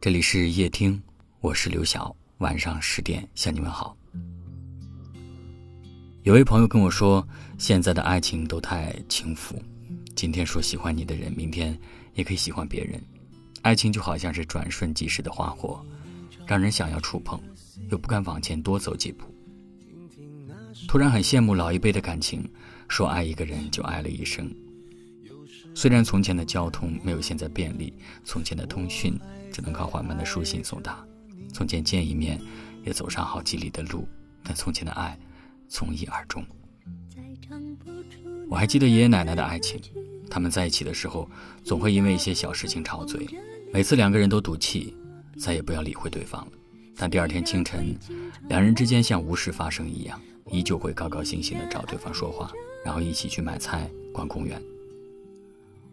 [0.00, 1.02] 这里是夜听，
[1.40, 2.14] 我是刘晓。
[2.38, 3.96] 晚上十点向你们好。
[6.22, 7.26] 有位朋友跟我说，
[7.58, 9.60] 现在的爱情都太轻浮，
[10.14, 11.76] 今天说喜欢你的人，明天
[12.14, 13.02] 也可以喜欢别人。
[13.62, 15.84] 爱情就好像是转瞬即逝的花火，
[16.46, 17.40] 让人想要触碰，
[17.90, 19.26] 又不敢往前多走几步。
[20.86, 22.48] 突然很羡慕老一辈的感情，
[22.86, 24.48] 说爱一个人就爱了一生。
[25.74, 27.92] 虽然从前的交通没有现在便利，
[28.22, 29.18] 从前的通讯
[29.58, 31.04] 只能靠缓慢的书信送达，
[31.52, 32.40] 从前见一面
[32.84, 34.06] 也走上好几里的路，
[34.44, 35.18] 但从前的爱
[35.68, 36.44] 从一而终。
[38.48, 39.80] 我还记得爷爷奶奶的爱情，
[40.30, 41.28] 他们在一起的时候
[41.64, 43.26] 总会因为一些小事情吵嘴，
[43.72, 44.94] 每次两个人都赌气，
[45.36, 46.52] 再也不要理会对方了。
[46.96, 47.98] 但第二天清晨，
[48.48, 50.20] 两人之间像无事发生一样，
[50.52, 52.52] 依旧会高高兴兴地找对方说话，
[52.84, 54.62] 然后一起去买菜、逛公园。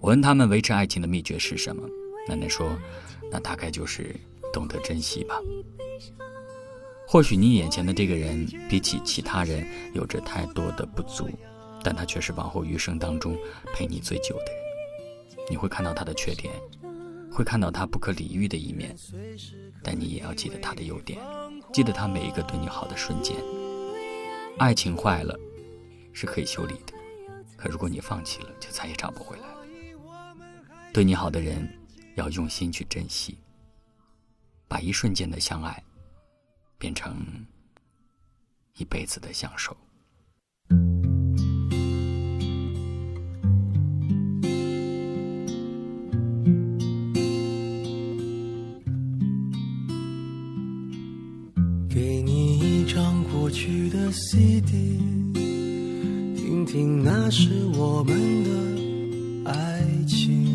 [0.01, 1.81] 我问他们维持爱情的秘诀是什么，
[2.29, 2.77] 奶奶说
[3.31, 4.15] ：“那大概就是
[4.53, 5.39] 懂得珍惜吧。
[7.07, 11.29] 或许你眼前的这个人比起其他人有着太多的不足，
[11.83, 13.37] 但他却是往后余生当中
[13.73, 15.45] 陪你最久的人。
[15.49, 16.51] 你会看到他的缺点，
[17.31, 18.95] 会看到他不可理喻的一面，
[19.83, 21.19] 但你也要记得他的优点，
[21.71, 23.35] 记得他每一个对你好的瞬间。
[24.57, 25.37] 爱情坏了
[26.11, 26.93] 是可以修理的，
[27.55, 29.55] 可如果你放弃了，就再也找不回来了。”
[30.91, 31.69] 对你好的人，
[32.15, 33.37] 要用心去珍惜，
[34.67, 35.83] 把一瞬间的相爱
[36.77, 37.45] 变成
[38.77, 39.75] 一辈子的相守。
[51.89, 54.97] 给你一张过去的 CD，
[56.35, 60.54] 听听那是我们的爱情。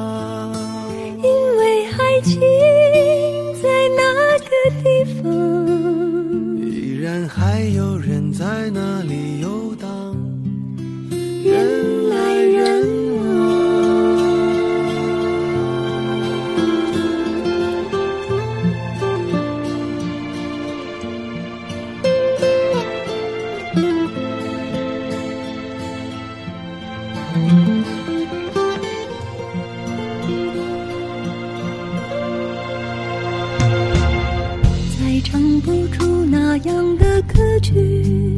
[8.63, 9.89] 在那里游荡，
[11.43, 13.25] 人来人往。
[34.99, 38.37] 再唱不出那样的歌曲，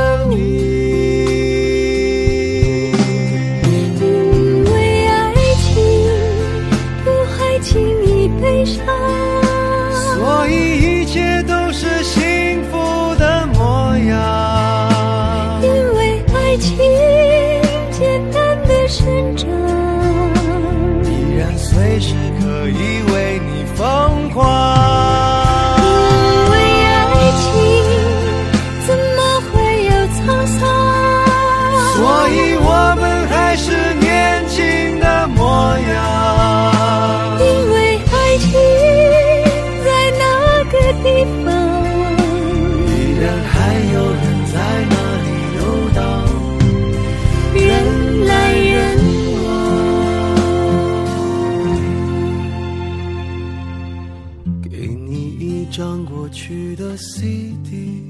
[55.71, 58.03] 张过去的 cd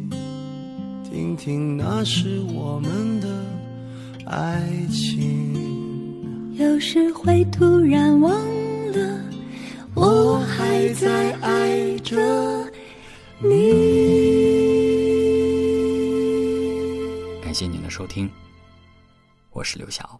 [1.03, 3.27] 听听那时我们的
[4.25, 6.55] 爱情。
[6.55, 8.31] 有时会突然忘
[8.91, 9.23] 了
[9.93, 12.17] 我还在爱着
[13.37, 13.49] 你。
[17.43, 18.27] 感谢您的收听
[19.51, 20.19] 我是刘晓。